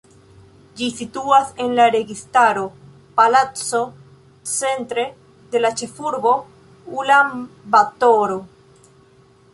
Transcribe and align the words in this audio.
Ĝi 0.77 0.85
situas 0.99 1.51
en 1.65 1.75
la 1.79 1.83
Registaro 1.95 2.63
Palaco 3.19 3.83
centre 4.55 5.07
de 5.53 5.63
la 5.63 5.73
ĉefurbo 5.83 6.35
Ulan-Batoro. 7.03 8.45